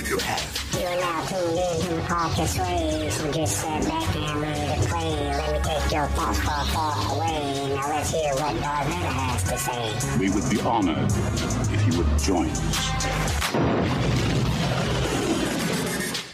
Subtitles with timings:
[0.00, 0.80] what you have.
[0.80, 3.22] You are now tuned in to the podcast waves.
[3.22, 5.10] We just sat back and ready to play.
[5.10, 7.74] Let me take your thoughts far, far away.
[7.74, 10.18] Now let's hear what Darth Vader has to say.
[10.18, 11.12] We would be honored
[11.72, 12.90] if you would join us.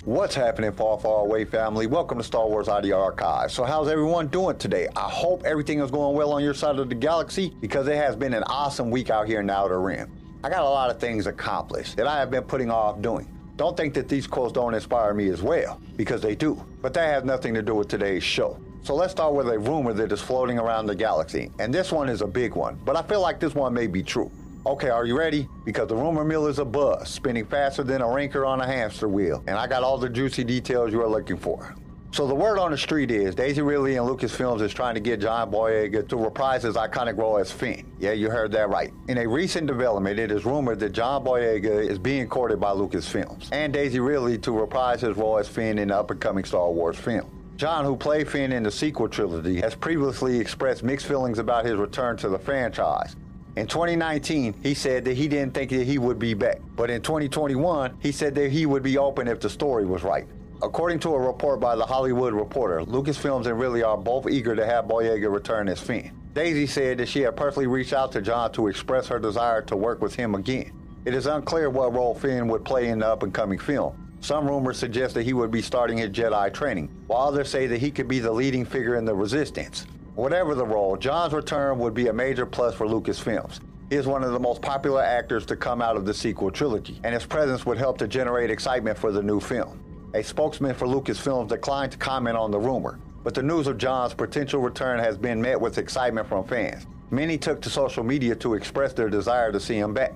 [0.05, 1.89] What's happening, Far Far Away family?
[1.89, 3.51] Welcome to Star Wars Audio Archive.
[3.51, 4.87] So, how's everyone doing today?
[4.95, 8.15] I hope everything is going well on your side of the galaxy because it has
[8.15, 10.13] been an awesome week out here in the Outer Rim.
[10.45, 13.36] I got a lot of things accomplished that I have been putting off doing.
[13.57, 16.63] Don't think that these quotes don't inspire me as well, because they do.
[16.83, 18.59] But that has nothing to do with today's show.
[18.83, 21.51] So let's start with a rumor that is floating around the galaxy.
[21.59, 24.03] And this one is a big one, but I feel like this one may be
[24.03, 24.31] true.
[24.67, 25.49] Okay, are you ready?
[25.65, 29.09] Because the rumor mill is a buzz, spinning faster than a ranker on a hamster
[29.09, 31.75] wheel, and I got all the juicy details you are looking for.
[32.17, 35.21] So the word on the street is Daisy Ridley and Lucasfilms is trying to get
[35.21, 37.85] John Boyega to reprise his iconic role as Finn.
[37.99, 38.91] Yeah, you heard that right.
[39.09, 43.51] In a recent development, it is rumored that John Boyega is being courted by Lucasfilms
[43.53, 47.31] and Daisy Ridley to reprise his role as Finn in the up-and-coming Star Wars film.
[47.59, 51.77] John, who played Finn in the sequel trilogy, has previously expressed mixed feelings about his
[51.77, 53.15] return to the franchise.
[53.57, 56.63] In 2019, he said that he didn't think that he would be back.
[56.77, 60.27] But in 2021, he said that he would be open if the story was right.
[60.63, 64.65] According to a report by The Hollywood Reporter, Lucasfilms and Ridley are both eager to
[64.65, 66.11] have Boyega return as Finn.
[66.33, 69.77] Daisy said that she had personally reached out to John to express her desire to
[69.77, 70.73] work with him again.
[71.05, 74.17] It is unclear what role Finn would play in the up and coming film.
[74.21, 77.79] Some rumors suggest that he would be starting his Jedi training, while others say that
[77.79, 79.87] he could be the leading figure in the Resistance.
[80.15, 83.61] Whatever the role, John's return would be a major plus for Lucasfilms.
[83.91, 86.99] He is one of the most popular actors to come out of the sequel trilogy,
[87.05, 89.83] and his presence would help to generate excitement for the new film.
[90.17, 94.15] A spokesman for Lucasfilms declined to comment on the rumor, but the news of John's
[94.15, 96.87] potential return has been met with excitement from fans.
[97.11, 100.15] Many took to social media to express their desire to see him back.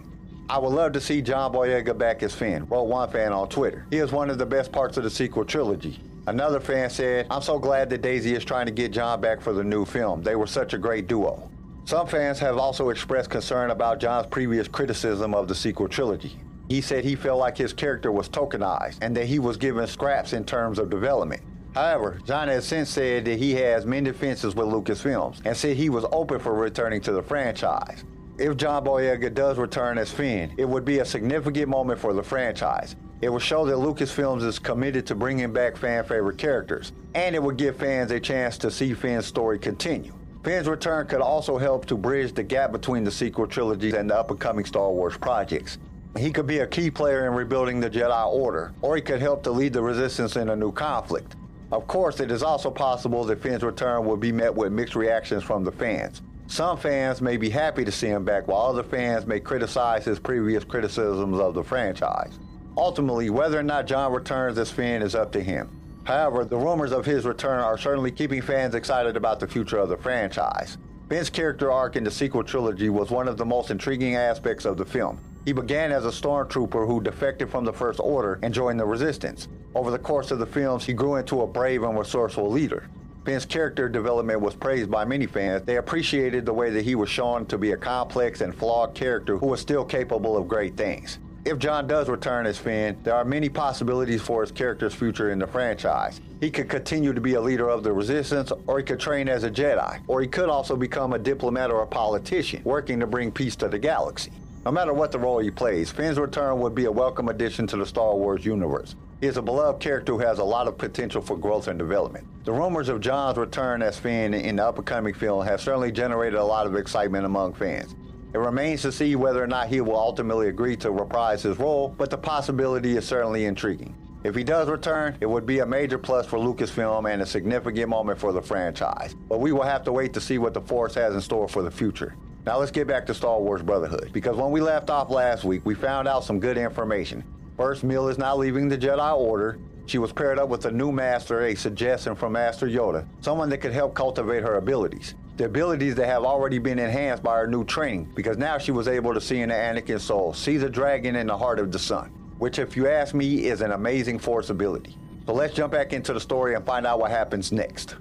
[0.49, 3.85] I would love to see John Boyega back as Finn, wrote one fan on Twitter.
[3.91, 6.01] He is one of the best parts of the sequel trilogy.
[6.27, 9.53] Another fan said, I'm so glad that Daisy is trying to get John back for
[9.53, 10.23] the new film.
[10.23, 11.51] They were such a great duo.
[11.85, 16.39] Some fans have also expressed concern about John's previous criticism of the sequel trilogy.
[16.71, 20.33] He said he felt like his character was tokenized and that he was given scraps
[20.33, 21.43] in terms of development.
[21.75, 25.91] However, John has since said that he has many defenses with Lucasfilms and said he
[25.91, 28.05] was open for returning to the franchise.
[28.39, 32.23] If John Boyega does return as Finn, it would be a significant moment for the
[32.23, 32.95] franchise.
[33.21, 37.43] It will show that Lucasfilms is committed to bringing back fan favorite characters, and it
[37.43, 40.13] would give fans a chance to see Finn's story continue.
[40.45, 44.17] Finn's return could also help to bridge the gap between the sequel trilogies and the
[44.17, 45.77] up and coming Star Wars projects.
[46.19, 49.43] He could be a key player in rebuilding the Jedi Order, or he could help
[49.45, 51.37] to lead the Resistance in a new conflict.
[51.71, 55.45] Of course, it is also possible that Finn's return will be met with mixed reactions
[55.45, 56.21] from the fans.
[56.49, 60.19] Some fans may be happy to see him back, while other fans may criticize his
[60.19, 62.41] previous criticisms of the franchise.
[62.77, 65.71] Ultimately, whether or not John returns as Finn is up to him.
[66.03, 69.91] However, the rumors of his return are certainly keeping fans excited about the future of
[69.91, 70.77] the franchise.
[71.09, 74.77] Finn's character arc in the sequel trilogy was one of the most intriguing aspects of
[74.77, 75.21] the film.
[75.45, 79.49] He began as a stormtrooper who defected from the First Order and joined the Resistance.
[79.75, 82.89] Over the course of the films, he grew into a brave and resourceful leader.
[83.25, 85.63] Finn's character development was praised by many fans.
[85.63, 89.39] They appreciated the way that he was shown to be a complex and flawed character
[89.39, 91.19] who was still capable of great things.
[91.45, 95.39] If John does return as Finn, there are many possibilities for his character's future in
[95.39, 96.21] the franchise.
[96.41, 99.45] He could continue to be a leader of the Resistance, or he could train as
[99.45, 103.33] a Jedi, or he could also become a diplomat or a politician, working to bring
[103.33, 104.33] peace to the galaxy.
[104.63, 107.79] No matter what the role he plays, Finn's return would be a welcome addition to
[107.79, 108.95] the Star Wars universe.
[109.23, 112.27] He is a beloved character who has a lot of potential for growth and development.
[112.45, 116.45] The rumors of John's return as Finn in the upcoming film have certainly generated a
[116.45, 117.95] lot of excitement among fans.
[118.35, 121.95] It remains to see whether or not he will ultimately agree to reprise his role,
[121.97, 123.95] but the possibility is certainly intriguing.
[124.25, 127.89] If he does return, it would be a major plus for Lucasfilm and a significant
[127.89, 129.17] moment for the franchise.
[129.27, 131.63] But we will have to wait to see what the Force has in store for
[131.63, 132.15] the future.
[132.51, 135.65] Now let's get back to Star Wars Brotherhood, because when we left off last week,
[135.65, 137.23] we found out some good information.
[137.57, 139.61] First, Mill is now leaving the Jedi Order.
[139.87, 143.59] She was paired up with a new master, a suggestion from Master Yoda, someone that
[143.59, 147.65] could help cultivate her abilities the abilities that have already been enhanced by her new
[147.65, 151.15] training because now she was able to see in the Anakin soul, see the dragon
[151.15, 154.51] in the heart of the sun, which, if you ask me, is an amazing force
[154.51, 154.99] ability.
[155.25, 157.95] So let's jump back into the story and find out what happens next.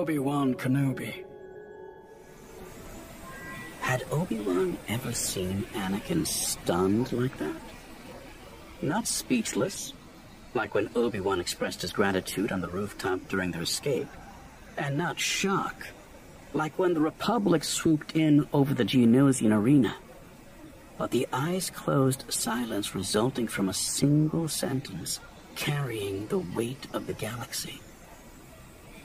[0.00, 1.24] Obi-Wan Kenobi.
[3.82, 7.60] Had Obi-Wan ever seen Anakin stunned like that?
[8.80, 9.92] Not speechless,
[10.54, 14.08] like when Obi-Wan expressed his gratitude on the rooftop during their escape.
[14.78, 15.88] And not shock,
[16.54, 19.96] like when the Republic swooped in over the Geonosian arena.
[20.96, 25.20] But the eyes-closed silence resulting from a single sentence
[25.56, 27.82] carrying the weight of the galaxy.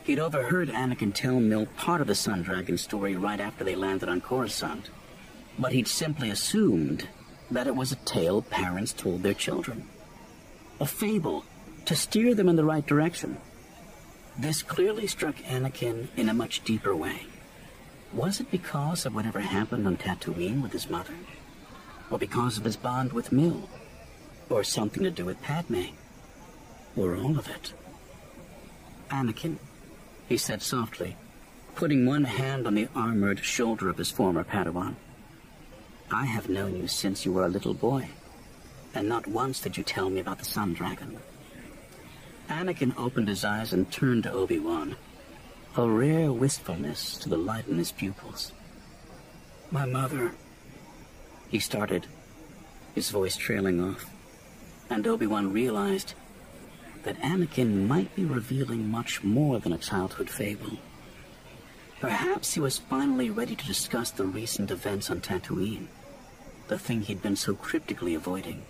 [0.05, 4.07] He'd overheard Anakin tell Mill part of the Sun Dragon story right after they landed
[4.07, 4.91] on Coruscant,
[5.57, 7.07] but he'd simply assumed
[7.49, 9.87] that it was a tale parents told their children.
[10.79, 11.43] A fable
[11.85, 13.37] to steer them in the right direction.
[14.37, 17.25] This clearly struck Anakin in a much deeper way.
[18.13, 21.15] Was it because of whatever happened on Tatooine with his mother?
[22.11, 23.67] Or because of his bond with Mill?
[24.51, 25.85] Or something to do with Padme?
[26.95, 27.73] Or all of it?
[29.09, 29.57] Anakin,
[30.27, 31.15] he said softly,
[31.75, 34.95] putting one hand on the armored shoulder of his former Padawan.
[36.11, 38.09] I have known you since you were a little boy,
[38.93, 41.17] and not once did you tell me about the Sun Dragon.
[42.47, 44.95] Anakin opened his eyes and turned to Obi-Wan,
[45.75, 48.51] a rare wistfulness to the light in his pupils.
[49.71, 50.31] My mother,
[51.49, 52.07] he started,
[52.93, 54.05] his voice trailing off,
[54.89, 56.13] and Obi-Wan realized
[57.05, 60.77] that Anakin might be revealing much more than a childhood fable.
[62.01, 65.87] Perhaps he was finally ready to discuss the recent events on Tatooine,
[66.67, 68.63] the thing he'd been so cryptically avoiding.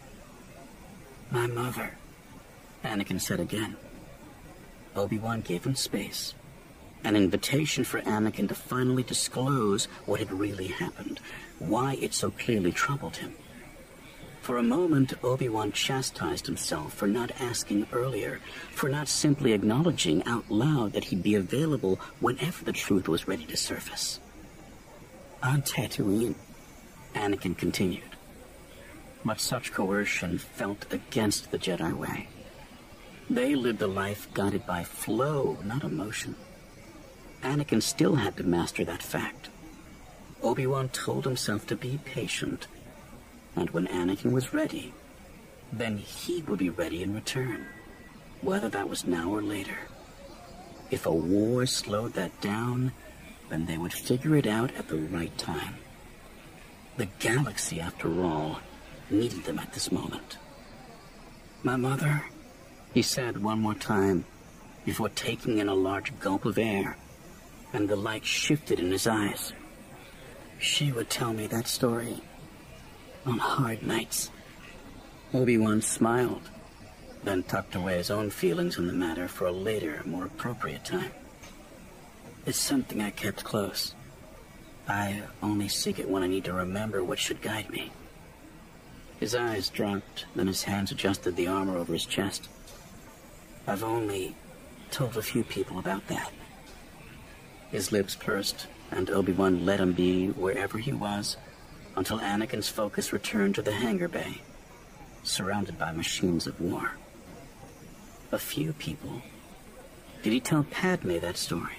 [1.31, 1.97] My mother,
[2.83, 3.77] Anakin said again.
[4.97, 6.33] Obi-Wan gave him space,
[7.05, 11.21] an invitation for Anakin to finally disclose what had really happened,
[11.59, 13.33] why it so clearly troubled him.
[14.45, 20.51] For a moment, Obi-Wan chastised himself for not asking earlier, for not simply acknowledging out
[20.51, 24.19] loud that he'd be available whenever the truth was ready to surface.
[25.42, 26.36] On Tatooine,
[27.15, 28.03] Anakin continued.
[29.25, 32.27] But such coercion felt against the Jedi way.
[33.27, 36.36] They lived a life guided by flow, not emotion.
[37.41, 39.50] Anakin still had to master that fact.
[40.44, 42.68] Obi-Wan told himself to be patient
[43.55, 44.93] and when Anakin was ready,
[45.71, 47.65] then he would be ready in return,
[48.41, 49.77] whether that was now or later.
[50.91, 52.91] If a war slowed that down,
[53.49, 55.75] then they would figure it out at the right time.
[56.97, 58.59] The galaxy, after all,
[59.09, 60.37] needed them at this moment.
[61.63, 62.23] My mother,
[62.93, 64.25] he said one more time,
[64.85, 66.97] before taking in a large gulp of air,
[67.73, 69.51] and the light shifted in his eyes.
[70.59, 72.21] She would tell me that story
[73.25, 74.30] on hard nights.
[75.33, 76.50] Obi-Wan smiled,
[77.24, 81.12] then tucked away his own feelings on the matter for a later, more appropriate time.
[82.45, 83.95] It's something I kept close.
[84.88, 87.92] I only seek it when I need to remember what should guide me.
[89.19, 92.48] His eyes dropped, then his hands adjusted the armor over his chest.
[93.66, 94.36] I've only
[94.92, 96.31] told a few people about that.
[97.72, 101.38] His lips pursed, and Obi-Wan let him be wherever he was
[101.95, 104.42] until Anakin's focus returned to the hangar bay,
[105.24, 106.92] surrounded by machines of war.
[108.31, 109.21] A few people.
[110.24, 111.77] Did he tell Padme that story?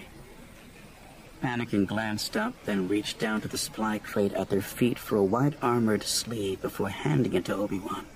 [1.43, 5.25] Anakin glanced up, then reached down to the supply crate at their feet for a
[5.25, 8.07] white armored sleeve before handing it to Obi-Wan.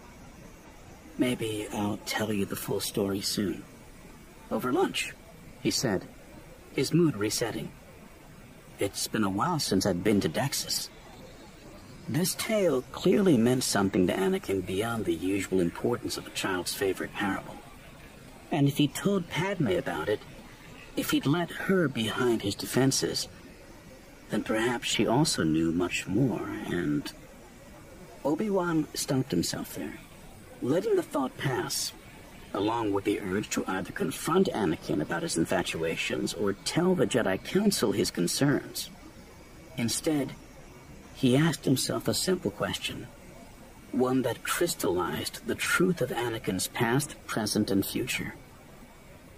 [1.18, 3.62] Maybe I'll tell you the full story soon.
[4.50, 5.12] Over lunch,
[5.62, 6.06] he said,
[6.74, 7.70] his mood resetting.
[8.78, 10.88] It's been a while since I've been to Dex's.
[12.10, 17.14] This tale clearly meant something to Anakin beyond the usual importance of a child's favorite
[17.14, 17.54] parable.
[18.50, 20.18] And if he told Padme about it,
[20.96, 23.28] if he'd let her behind his defenses,
[24.30, 27.12] then perhaps she also knew much more, and...
[28.24, 30.00] Obi-Wan stopped himself there,
[30.60, 31.92] letting the thought pass,
[32.52, 37.40] along with the urge to either confront Anakin about his infatuations or tell the Jedi
[37.44, 38.90] Council his concerns.
[39.76, 40.32] Instead,
[41.20, 43.06] he asked himself a simple question,
[43.92, 48.34] one that crystallized the truth of Anakin's past, present, and future.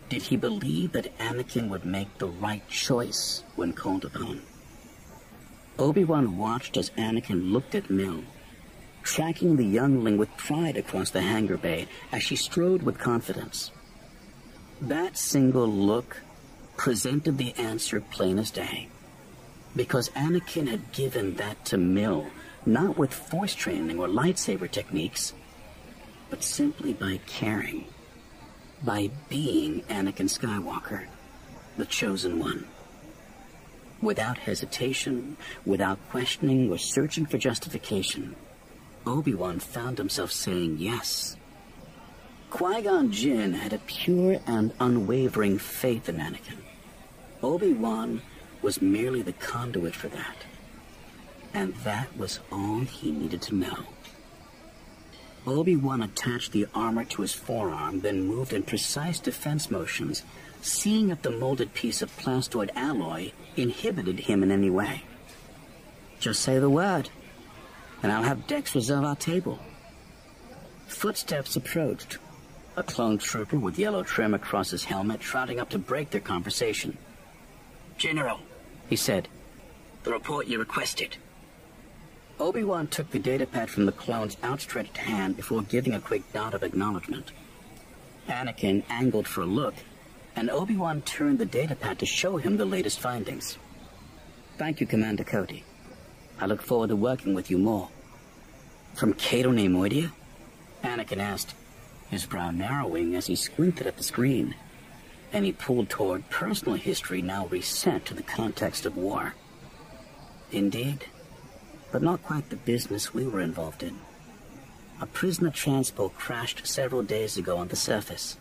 [0.09, 4.43] Did he believe that Anakin would make the right choice when called upon?
[5.77, 8.23] Obi-Wan watched as Anakin looked at Mill,
[9.03, 13.73] tracking the youngling with pride across the hangar bay as she strode with confidence.
[14.81, 16.19] That single look
[16.77, 18.89] presented the answer plain as day
[19.75, 22.27] because Anakin had given that to Mill,
[22.67, 25.33] not with force training or lightsaber techniques,
[26.31, 27.87] but simply by caring,
[28.83, 31.07] by being Anakin Skywalker,
[31.77, 32.67] the chosen one.
[34.01, 38.35] Without hesitation, without questioning or searching for justification,
[39.07, 41.37] Obi-Wan found himself saying yes.
[42.51, 46.59] Qui-Gon Jinn had a pure and unwavering faith in Anakin.
[47.43, 48.21] Obi-Wan
[48.63, 50.37] was merely the conduit for that.
[51.53, 53.85] And that was all he needed to know.
[55.47, 60.23] Obi-Wan attached the armor to his forearm, then moved in precise defense motions,
[60.61, 65.03] seeing if the molded piece of plastoid alloy inhibited him in any way.
[66.21, 67.11] Just say the word,
[68.03, 69.59] and I'll have Dex reserve our table.
[70.87, 72.19] Footsteps approached.
[72.77, 76.97] A clone trooper with yellow trim across his helmet trotting up to break their conversation.
[77.99, 78.41] General,
[78.89, 79.29] he said,
[80.05, 81.17] the report you requested.
[82.41, 86.63] Obi-Wan took the datapad from the clone's outstretched hand before giving a quick nod of
[86.63, 87.31] acknowledgement.
[88.29, 89.75] Anakin angled for a look,
[90.35, 93.59] and Obi-Wan turned the datapad to show him the latest findings.
[94.59, 95.65] Thank you, Commander Cody.
[96.41, 97.89] I look forward to working with you more.
[98.95, 100.11] From Cato Neimoidia?
[100.83, 101.55] Anakin asked,
[102.11, 104.55] his brow narrowing as he squinted at the screen.
[105.33, 109.35] And he pulled toward personal history now reset to the context of war.
[110.51, 111.07] Indeed,
[111.91, 113.99] but not quite the business we were involved in.
[115.01, 118.37] A prisoner transport crashed several days ago on the surface.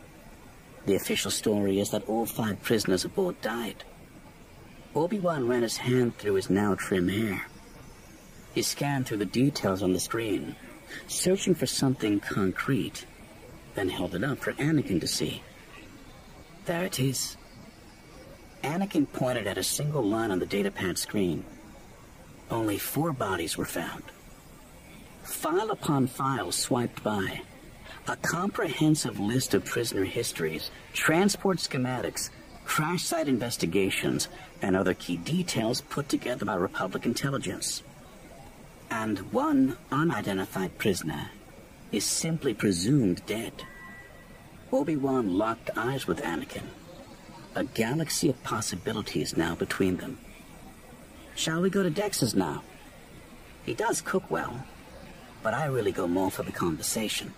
[0.86, 3.83] The official story is that all five prisoners aboard died.
[4.93, 7.45] Obi-Wan ran his hand through his now trim hair.
[8.53, 10.55] He scanned through the details on the screen,
[11.07, 13.05] searching for something concrete,
[13.75, 15.41] then held it up for Anakin to see.
[16.65, 17.38] There it is.
[18.63, 21.44] Anakin pointed at a single line on the datapad screen.
[22.51, 24.03] Only four bodies were found.
[25.24, 27.41] File upon file swiped by.
[28.08, 32.30] A comprehensive list of prisoner histories, transport schematics,
[32.65, 34.27] crash site investigations,
[34.62, 37.82] and other key details put together by Republic intelligence.
[38.89, 41.30] And one unidentified prisoner
[41.91, 43.53] is simply presumed dead.
[44.73, 46.63] Obi-Wan locked eyes with Anakin.
[47.55, 50.17] A galaxy of possibilities now between them.
[51.35, 52.63] Shall we go to Dex's now?
[53.65, 54.65] He does cook well,
[55.43, 57.33] but I really go more for the conversation.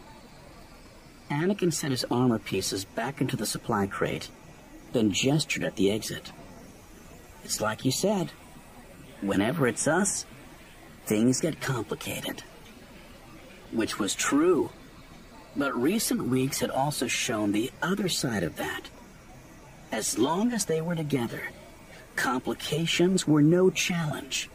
[1.31, 4.29] Anakin sent his armor pieces back into the supply crate,
[4.91, 6.31] then gestured at the exit.
[7.43, 8.31] It's like you said.
[9.21, 10.25] Whenever it's us,
[11.05, 12.43] things get complicated.
[13.71, 14.69] Which was true.
[15.55, 18.89] But recent weeks had also shown the other side of that.
[19.91, 21.41] As long as they were together,
[22.15, 24.49] complications were no challenge.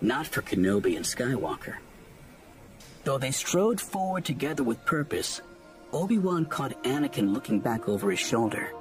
[0.00, 1.76] Not for Kenobi and Skywalker.
[3.04, 5.40] Though they strode forward together with purpose,
[5.92, 8.72] Obi-Wan caught Anakin looking back over his shoulder.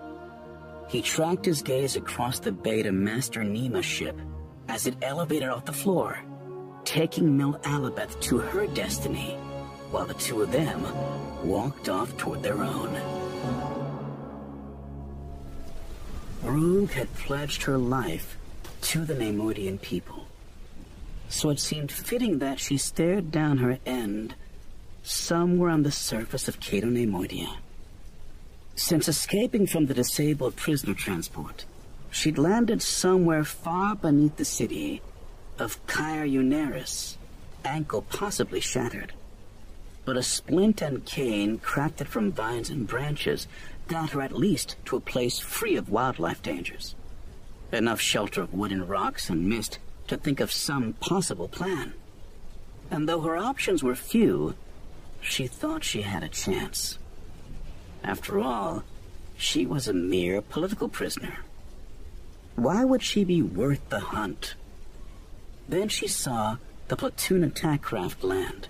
[0.88, 4.19] He tracked his gaze across the bay to Master Nema's ship
[4.67, 6.19] as it elevated off the floor,
[6.86, 9.38] taking Mill Alibeth to her destiny,
[9.91, 10.84] while the two of them
[11.43, 12.96] walked off toward their own.
[16.43, 18.38] Ruug had pledged her life
[18.81, 20.27] to the Neimoidian people.
[21.27, 24.36] So it seemed fitting that she stared down her end
[25.03, 27.58] somewhere on the surface of Cato Neimoidia.
[28.75, 31.65] Since escaping from the disabled prisoner transport,
[32.10, 35.01] she'd landed somewhere far beneath the city
[35.58, 37.17] of Caer Uneris,
[37.65, 39.13] ankle possibly shattered.
[40.06, 43.48] But a splint and cane cracked it from vines and branches
[43.88, 46.96] got her at least to a place free of wildlife dangers.
[47.72, 51.94] Enough shelter of wood and rocks and mist to think of some possible plan.
[52.89, 54.56] And though her options were few,
[55.22, 56.98] she thought she had a chance.
[58.03, 58.84] After all,
[59.38, 61.39] she was a mere political prisoner.
[62.56, 64.56] Why would she be worth the hunt?
[65.68, 68.68] Then she saw the platoon attack craft land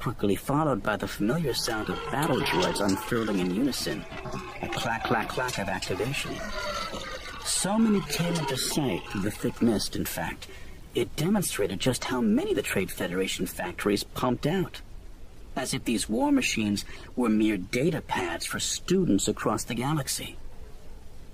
[0.00, 4.04] quickly followed by the familiar sound of battle droids unfurling in unison,
[4.62, 6.34] a clack, clack, clack of activation.
[7.44, 10.46] So many came into sight through the thick mist, in fact,
[10.94, 14.80] it demonstrated just how many the Trade Federation factories pumped out.
[15.54, 20.36] As if these war machines were mere data pads for students across the galaxy.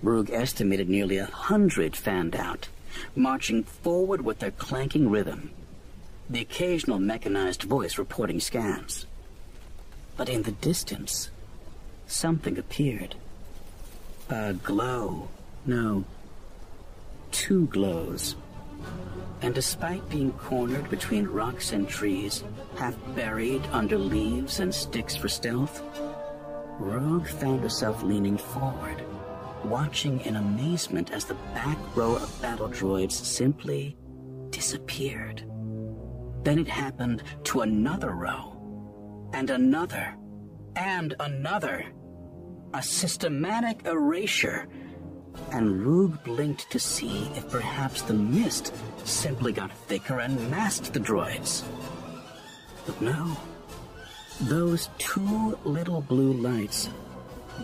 [0.02, 2.68] Ruug estimated nearly a hundred fanned out,
[3.14, 5.50] marching forward with their clanking rhythm,
[6.28, 9.06] the occasional mechanized voice reporting scans.
[10.16, 11.30] But in the distance,
[12.06, 13.14] something appeared.
[14.28, 15.28] A glow.
[15.66, 16.04] No,
[17.30, 18.36] two glows.
[19.42, 22.42] And despite being cornered between rocks and trees,
[22.76, 25.82] half buried under leaves and sticks for stealth,
[26.78, 29.02] Rogue found herself leaning forward,
[29.64, 33.96] watching in amazement as the back row of battle droids simply
[34.50, 35.44] disappeared.
[36.46, 38.52] Then it happened to another row,
[39.32, 40.16] and another,
[40.76, 41.84] and another.
[42.72, 44.68] A systematic erasure
[45.50, 48.72] and Ruug blinked to see if perhaps the mist
[49.02, 51.64] simply got thicker and masked the droids.
[52.86, 53.36] But no.
[54.42, 56.90] Those two little blue lights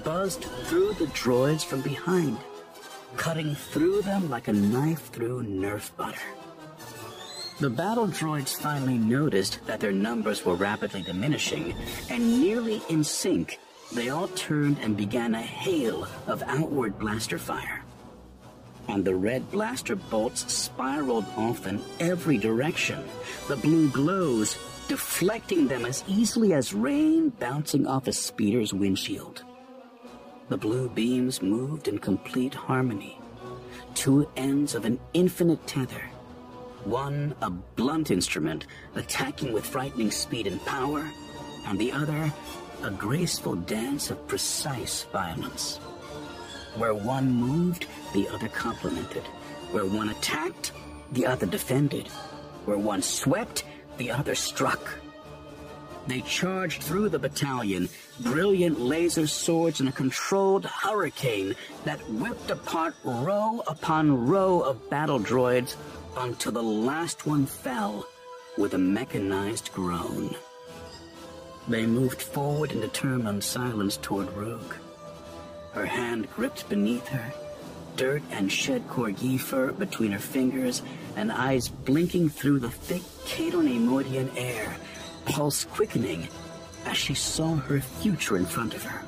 [0.03, 2.37] buzzed through the droids from behind,
[3.17, 6.19] cutting through them like a knife through Nerf butter.
[7.61, 11.75] The battle droids finally noticed that their numbers were rapidly diminishing,
[12.11, 13.59] and nearly in sync,
[13.93, 17.85] they all turned and began a hail of outward blaster fire.
[18.89, 23.05] And the red blaster bolts spiraled off in every direction,
[23.49, 29.45] the blue glows deflecting them as easily as rain bouncing off a speeder's windshield.
[30.49, 33.19] The blue beams moved in complete harmony,
[33.95, 36.03] two ends of an infinite tether.
[36.85, 41.09] One a blunt instrument attacking with frightening speed and power,
[41.67, 42.33] and the other
[42.83, 45.79] a graceful dance of precise violence.
[46.77, 49.23] Where one moved, the other complemented.
[49.71, 50.73] Where one attacked,
[51.13, 52.09] the other defended.
[52.65, 53.65] Where one swept,
[53.99, 54.81] the other struck.
[56.07, 57.89] They charged through the battalion,
[58.21, 61.55] brilliant laser swords in a controlled hurricane
[61.85, 65.77] that whipped apart row upon row of battle droids
[66.17, 68.07] until the last one fell
[68.59, 70.35] with a mechanized groan.
[71.69, 74.75] They moved forward in determined silence toward Ruug.
[75.73, 77.33] Her hand gripped beneath her,
[77.97, 80.83] dirt and shed Corgi fur between her fingers,
[81.15, 83.63] and eyes blinking through the thick Cato
[84.37, 84.77] air
[85.25, 86.29] pulse quickening
[86.85, 89.03] as she saw her future in front of her.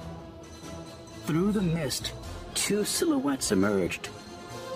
[1.27, 2.13] Through the mist,
[2.55, 4.09] two silhouettes emerged,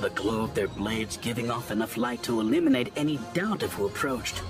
[0.00, 3.86] the glow of their blades giving off enough light to eliminate any doubt of who
[3.86, 4.42] approached,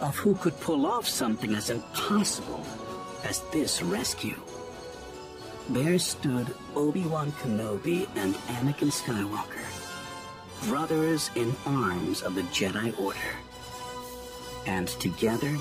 [0.00, 2.64] of who could pull off something as impossible
[3.24, 4.36] as this rescue.
[5.70, 9.64] There stood Obi-Wan Kenobi and Anakin Skywalker,
[10.68, 13.18] brothers in arms of the Jedi Order.
[14.66, 15.56] And together,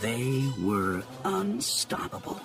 [0.00, 2.40] they were unstoppable.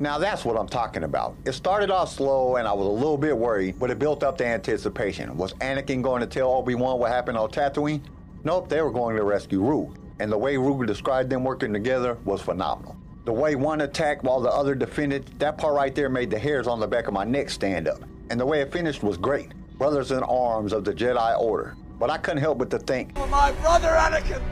[0.00, 1.36] Now that's what I'm talking about.
[1.44, 4.38] It started off slow and I was a little bit worried, but it built up
[4.38, 5.36] the anticipation.
[5.36, 8.00] Was Anakin going to tell Obi-Wan what happened on Tatooine?
[8.42, 9.94] Nope, they were going to rescue Ruug.
[10.18, 12.96] And the way Ruug described them working together was phenomenal.
[13.26, 16.66] The way one attacked while the other defended, that part right there made the hairs
[16.66, 18.00] on the back of my neck stand up.
[18.30, 19.52] And the way it finished was great.
[19.76, 21.76] Brothers in arms of the Jedi Order.
[22.00, 24.42] But I couldn't help but to think, For my brother Anakin,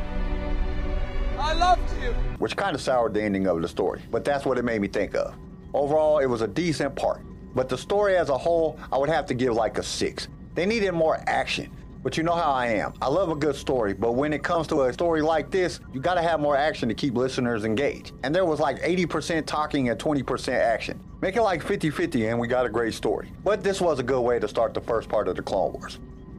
[1.38, 2.12] I loved you.
[2.38, 4.02] which kind of soured the ending of the story.
[4.10, 5.34] But that's what it made me think of.
[5.72, 7.22] Overall, it was a decent part.
[7.54, 10.28] But the story as a whole, I would have to give like a six.
[10.54, 11.70] They needed more action.
[12.02, 12.92] But you know how I am.
[13.00, 16.00] I love a good story, but when it comes to a story like this, you
[16.00, 18.12] gotta have more action to keep listeners engaged.
[18.22, 21.00] And there was like 80% talking and 20% action.
[21.20, 23.32] Make it like 50 50 and we got a great story.
[23.42, 25.98] But this was a good way to start the first part of the Clone Wars.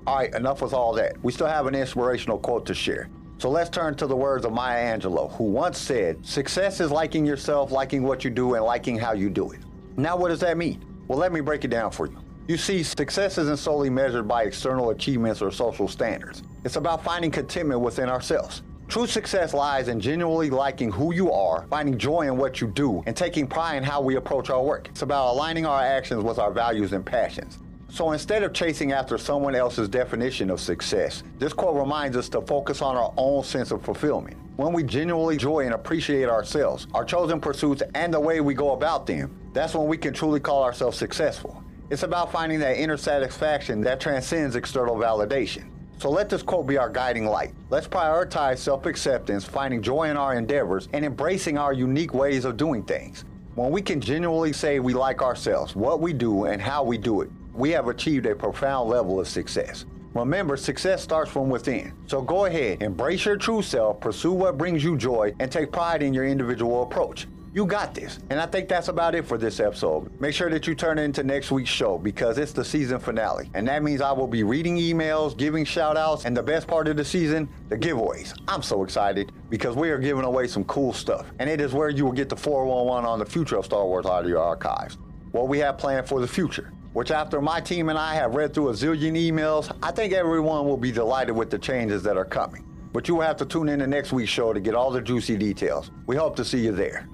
[0.09, 1.23] Alright, enough with all that.
[1.23, 3.11] We still have an inspirational quote to share.
[3.37, 7.27] So let's turn to the words of Maya Angelou, who once said, Success is liking
[7.27, 9.59] yourself, liking what you do, and liking how you do it.
[9.97, 10.83] Now, what does that mean?
[11.07, 12.17] Well, let me break it down for you.
[12.47, 16.41] You see, success isn't solely measured by external achievements or social standards.
[16.65, 18.63] It's about finding contentment within ourselves.
[18.87, 23.03] True success lies in genuinely liking who you are, finding joy in what you do,
[23.05, 24.87] and taking pride in how we approach our work.
[24.87, 27.59] It's about aligning our actions with our values and passions.
[27.91, 32.41] So instead of chasing after someone else's definition of success, this quote reminds us to
[32.41, 34.37] focus on our own sense of fulfillment.
[34.57, 38.73] When we genuinely enjoy and appreciate ourselves, our chosen pursuits, and the way we go
[38.73, 41.63] about them, that's when we can truly call ourselves successful.
[41.89, 45.65] It's about finding that inner satisfaction that transcends external validation.
[45.97, 47.53] So let this quote be our guiding light.
[47.71, 52.55] Let's prioritize self acceptance, finding joy in our endeavors, and embracing our unique ways of
[52.55, 53.25] doing things.
[53.55, 57.21] When we can genuinely say we like ourselves, what we do, and how we do
[57.21, 59.85] it, we have achieved a profound level of success.
[60.13, 61.93] Remember, success starts from within.
[62.07, 66.01] So go ahead, embrace your true self, pursue what brings you joy, and take pride
[66.01, 67.27] in your individual approach.
[67.51, 68.19] You got this.
[68.29, 70.09] And I think that's about it for this episode.
[70.21, 73.49] Make sure that you turn into next week's show because it's the season finale.
[73.55, 76.87] And that means I will be reading emails, giving shout outs, and the best part
[76.87, 78.39] of the season, the giveaways.
[78.47, 81.25] I'm so excited because we are giving away some cool stuff.
[81.39, 84.05] And it is where you will get the 411 on the future of Star Wars
[84.05, 84.97] audio archives.
[85.31, 86.71] What we have planned for the future.
[86.93, 90.65] Which, after my team and I have read through a zillion emails, I think everyone
[90.65, 92.65] will be delighted with the changes that are coming.
[92.91, 95.01] But you will have to tune in to next week's show to get all the
[95.01, 95.91] juicy details.
[96.07, 97.07] We hope to see you there.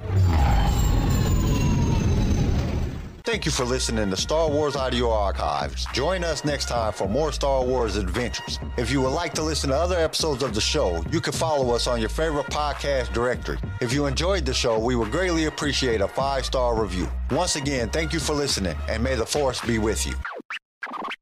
[3.25, 5.85] Thank you for listening to Star Wars Audio Archives.
[5.93, 8.59] Join us next time for more Star Wars adventures.
[8.77, 11.73] If you would like to listen to other episodes of the show, you can follow
[11.75, 13.57] us on your favorite podcast directory.
[13.81, 17.09] If you enjoyed the show, we would greatly appreciate a five star review.
[17.31, 20.13] Once again, thank you for listening, and may the force be with you.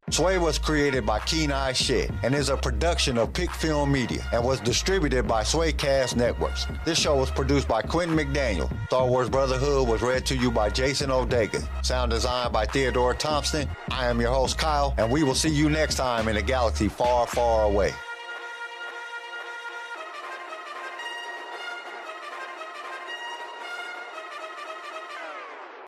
[0.10, 4.22] Sway was created by Keen Eye Shed and is a production of Pick Film Media
[4.32, 6.68] and was distributed by Swaycast Networks.
[6.86, 8.70] This show was produced by Quentin McDaniel.
[8.88, 11.64] Star Wars Brotherhood was read to you by Jason O'Dagan.
[11.84, 13.68] Sound design by Theodore Thompson.
[13.90, 16.90] I am your host, Kyle, and we will see you next time in a galaxy
[16.90, 17.92] far, far away.